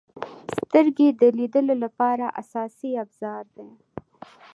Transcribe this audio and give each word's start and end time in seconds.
•سترګې 0.57 1.07
د 1.21 1.21
لیدلو 1.37 1.75
لپاره 1.83 2.25
اساسي 2.41 2.91
ابزار 3.03 3.43
دي. 3.55 3.69